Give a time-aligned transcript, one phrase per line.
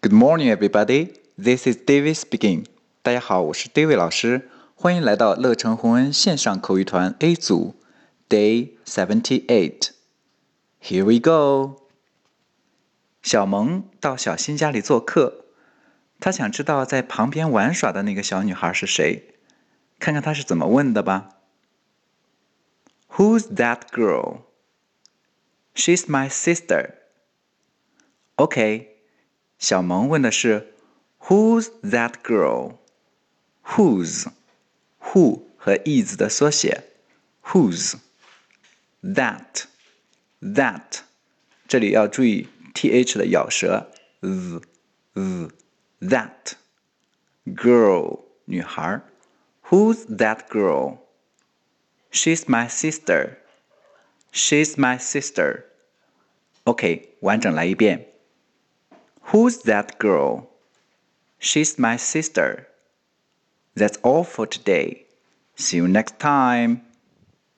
[0.00, 1.12] Good morning, everybody.
[1.36, 2.66] This is David speaking.
[3.02, 7.74] 大家好，我是 David 老师，欢迎来到乐城弘恩线上口语团 A 组
[8.28, 9.88] ，Day Seventy Eight.
[10.80, 11.80] Here we go.
[13.22, 15.46] 小萌到小新家里做客，
[16.20, 19.34] 她想知道在旁边玩耍的那个小女孩是谁，
[19.98, 21.40] 看看她是怎么问的吧。
[23.16, 24.42] Who's that girl?
[25.74, 26.90] She's my sister.
[28.36, 28.97] Okay.
[29.58, 30.72] 小萌问的是
[31.22, 34.26] ，Who's Who's that girl？Who's
[35.02, 36.84] Who's, 和 is 的缩写
[37.46, 37.94] ，Who's
[39.02, 39.64] that
[40.40, 41.00] that
[41.66, 44.62] 这里要注意 th 的咬舌，z
[46.00, 46.52] that
[47.44, 49.02] girl She's
[50.16, 50.48] that
[52.46, 53.38] my sister.
[54.32, 55.64] She's my sister.
[56.64, 58.04] OK，完整来一遍。
[59.28, 60.48] Who's that girl?
[61.38, 62.66] She's my sister.
[63.74, 65.04] That's all for today.
[65.54, 66.87] See you next time.